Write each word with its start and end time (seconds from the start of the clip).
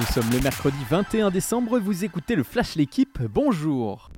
Nous 0.00 0.06
sommes 0.06 0.30
le 0.32 0.40
mercredi 0.40 0.78
21 0.88 1.30
décembre, 1.30 1.78
vous 1.78 2.06
écoutez 2.06 2.34
le 2.34 2.42
Flash 2.42 2.74
L'équipe, 2.74 3.18
bonjour 3.22 4.10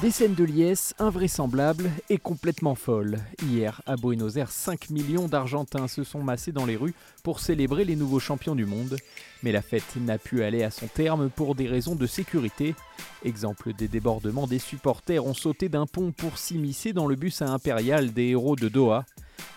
des 0.00 0.12
scènes 0.12 0.36
de 0.36 0.44
liesse 0.44 0.94
invraisemblables 1.00 1.90
et 2.08 2.18
complètement 2.18 2.76
folles. 2.76 3.18
Hier, 3.42 3.82
à 3.86 3.96
Buenos 3.96 4.36
Aires, 4.36 4.52
5 4.52 4.90
millions 4.90 5.26
d'Argentins 5.26 5.88
se 5.88 6.04
sont 6.04 6.22
massés 6.22 6.52
dans 6.52 6.66
les 6.66 6.76
rues 6.76 6.94
pour 7.24 7.40
célébrer 7.40 7.84
les 7.84 7.96
nouveaux 7.96 8.20
champions 8.20 8.54
du 8.54 8.64
monde. 8.64 8.96
Mais 9.42 9.50
la 9.50 9.62
fête 9.62 9.96
n'a 9.96 10.16
pu 10.16 10.44
aller 10.44 10.62
à 10.62 10.70
son 10.70 10.86
terme 10.86 11.28
pour 11.28 11.56
des 11.56 11.66
raisons 11.66 11.96
de 11.96 12.06
sécurité. 12.06 12.76
Exemple 13.24 13.72
des 13.72 13.88
débordements, 13.88 14.46
des 14.46 14.60
supporters 14.60 15.26
ont 15.26 15.34
sauté 15.34 15.68
d'un 15.68 15.86
pont 15.86 16.12
pour 16.12 16.38
s'immiscer 16.38 16.92
dans 16.92 17.08
le 17.08 17.16
bus 17.16 17.42
à 17.42 17.48
impérial 17.48 18.12
des 18.12 18.28
héros 18.28 18.54
de 18.54 18.68
Doha. 18.68 19.04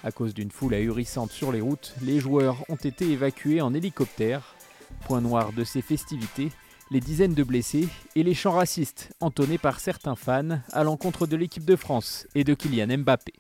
À 0.04 0.12
cause 0.12 0.34
d'une 0.34 0.50
foule 0.50 0.74
ahurissante 0.74 1.30
sur 1.30 1.52
les 1.52 1.62
routes, 1.62 1.94
les 2.02 2.20
joueurs 2.20 2.66
ont 2.70 2.76
été 2.76 3.12
évacués 3.12 3.62
en 3.62 3.76
hélicoptère. 3.76 4.56
Point 5.06 5.22
noir 5.22 5.52
de 5.54 5.64
ces 5.64 5.82
festivités, 5.82 6.52
les 6.92 7.00
dizaines 7.00 7.34
de 7.34 7.44
blessés 7.44 7.88
et 8.16 8.24
les 8.24 8.34
chants 8.34 8.52
racistes 8.52 9.14
entonnés 9.20 9.58
par 9.58 9.80
certains 9.80 10.16
fans 10.16 10.60
à 10.72 10.84
l'encontre 10.84 11.28
de 11.28 11.36
l'équipe 11.36 11.66
de 11.66 11.76
France 11.76 12.28
et 12.36 12.44
de 12.44 12.54
Kylian 12.54 12.98
Mbappé. 13.00 13.34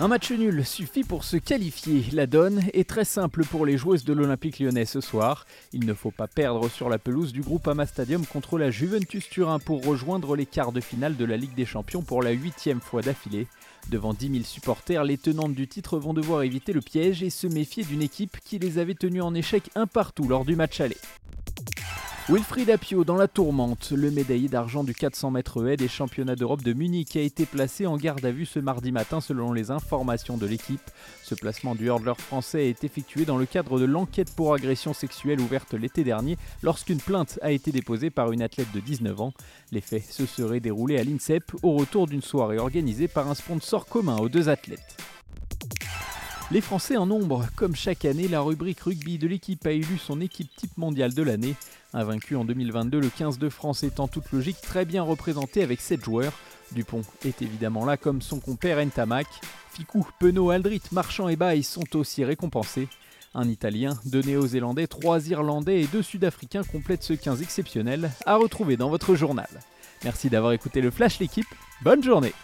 Un 0.00 0.08
match 0.08 0.32
nul 0.32 0.64
suffit 0.64 1.04
pour 1.04 1.22
se 1.22 1.36
qualifier. 1.36 2.04
La 2.12 2.26
donne 2.26 2.64
est 2.72 2.88
très 2.88 3.04
simple 3.04 3.44
pour 3.44 3.64
les 3.64 3.78
joueuses 3.78 4.04
de 4.04 4.12
l'Olympique 4.12 4.58
lyonnais 4.58 4.86
ce 4.86 5.00
soir. 5.00 5.46
Il 5.72 5.86
ne 5.86 5.94
faut 5.94 6.10
pas 6.10 6.26
perdre 6.26 6.68
sur 6.68 6.88
la 6.88 6.98
pelouse 6.98 7.32
du 7.32 7.42
groupe 7.42 7.68
Ama 7.68 7.86
Stadium 7.86 8.26
contre 8.26 8.58
la 8.58 8.72
Juventus 8.72 9.28
Turin 9.28 9.60
pour 9.60 9.84
rejoindre 9.84 10.34
les 10.34 10.46
quarts 10.46 10.72
de 10.72 10.80
finale 10.80 11.16
de 11.16 11.24
la 11.24 11.36
Ligue 11.36 11.54
des 11.54 11.64
Champions 11.64 12.02
pour 12.02 12.24
la 12.24 12.32
huitième 12.32 12.80
fois 12.80 13.02
d'affilée. 13.02 13.46
Devant 13.88 14.14
10 14.14 14.32
000 14.32 14.44
supporters, 14.44 15.04
les 15.04 15.16
tenantes 15.16 15.54
du 15.54 15.68
titre 15.68 15.96
vont 15.96 16.12
devoir 16.12 16.42
éviter 16.42 16.72
le 16.72 16.80
piège 16.80 17.22
et 17.22 17.30
se 17.30 17.46
méfier 17.46 17.84
d'une 17.84 18.02
équipe 18.02 18.38
qui 18.44 18.58
les 18.58 18.78
avait 18.78 18.94
tenues 18.94 19.22
en 19.22 19.32
échec 19.32 19.70
un 19.76 19.86
partout 19.86 20.26
lors 20.26 20.44
du 20.44 20.56
match 20.56 20.80
aller. 20.80 20.98
Wilfried 22.30 22.70
Apio 22.70 23.04
dans 23.04 23.16
la 23.16 23.28
tourmente. 23.28 23.90
Le 23.90 24.10
médaillé 24.10 24.48
d'argent 24.48 24.82
du 24.82 24.94
400 24.94 25.30
mètres 25.30 25.68
haies 25.68 25.76
des 25.76 25.88
championnats 25.88 26.36
d'Europe 26.36 26.62
de 26.62 26.72
Munich 26.72 27.16
a 27.16 27.20
été 27.20 27.44
placé 27.44 27.86
en 27.86 27.98
garde 27.98 28.24
à 28.24 28.30
vue 28.30 28.46
ce 28.46 28.58
mardi 28.58 28.92
matin 28.92 29.20
selon 29.20 29.52
les 29.52 29.70
informations 29.70 30.38
de 30.38 30.46
l'équipe. 30.46 30.80
Ce 31.22 31.34
placement 31.34 31.74
du 31.74 31.84
hurdler 31.84 32.14
français 32.16 32.70
est 32.70 32.82
effectué 32.82 33.26
dans 33.26 33.36
le 33.36 33.44
cadre 33.44 33.78
de 33.78 33.84
l'enquête 33.84 34.34
pour 34.34 34.54
agression 34.54 34.94
sexuelle 34.94 35.38
ouverte 35.38 35.74
l'été 35.74 36.02
dernier 36.02 36.38
lorsqu'une 36.62 36.96
plainte 36.96 37.38
a 37.42 37.50
été 37.50 37.72
déposée 37.72 38.08
par 38.08 38.32
une 38.32 38.40
athlète 38.40 38.72
de 38.72 38.80
19 38.80 39.20
ans. 39.20 39.34
Les 39.70 39.82
faits 39.82 40.04
se 40.04 40.24
seraient 40.24 40.60
déroulés 40.60 40.98
à 40.98 41.04
l'INSEP 41.04 41.52
au 41.62 41.72
retour 41.72 42.06
d'une 42.06 42.22
soirée 42.22 42.58
organisée 42.58 43.06
par 43.06 43.28
un 43.28 43.34
sponsor 43.34 43.84
commun 43.84 44.16
aux 44.16 44.30
deux 44.30 44.48
athlètes. 44.48 44.96
Les 46.50 46.60
Français 46.60 46.96
en 46.98 47.06
nombre. 47.06 47.46
Comme 47.56 47.74
chaque 47.74 48.04
année, 48.04 48.28
la 48.28 48.42
rubrique 48.42 48.80
rugby 48.80 49.18
de 49.18 49.26
l'équipe 49.26 49.66
a 49.66 49.72
élu 49.72 49.98
son 49.98 50.20
équipe 50.20 50.54
type 50.54 50.76
mondiale 50.76 51.14
de 51.14 51.22
l'année. 51.22 51.54
Invaincu 51.94 52.36
en 52.36 52.44
2022, 52.44 53.00
le 53.00 53.08
15 53.08 53.38
de 53.38 53.48
France 53.48 53.82
est 53.82 53.98
en 53.98 54.08
toute 54.08 54.30
logique 54.30 54.60
très 54.60 54.84
bien 54.84 55.02
représenté 55.02 55.62
avec 55.62 55.80
7 55.80 56.04
joueurs. 56.04 56.34
Dupont 56.72 57.02
est 57.24 57.40
évidemment 57.40 57.86
là 57.86 57.96
comme 57.96 58.20
son 58.20 58.40
compère 58.40 58.84
Ntamak. 58.84 59.26
Ficou, 59.72 60.06
Penaud, 60.20 60.50
Aldrit, 60.50 60.82
Marchand 60.92 61.28
et 61.28 61.36
Baye 61.36 61.62
sont 61.62 61.96
aussi 61.96 62.24
récompensés. 62.24 62.88
Un 63.34 63.48
Italien, 63.48 63.98
deux 64.04 64.22
Néo-Zélandais, 64.22 64.86
trois 64.86 65.26
Irlandais 65.28 65.80
et 65.80 65.86
deux 65.86 66.02
Sud-Africains 66.02 66.62
complètent 66.62 67.02
ce 67.02 67.14
15 67.14 67.42
exceptionnel 67.42 68.10
à 68.26 68.36
retrouver 68.36 68.76
dans 68.76 68.90
votre 68.90 69.14
journal. 69.14 69.48
Merci 70.04 70.28
d'avoir 70.28 70.52
écouté 70.52 70.82
le 70.82 70.90
Flash 70.90 71.18
l'équipe. 71.18 71.48
Bonne 71.82 72.02
journée 72.02 72.34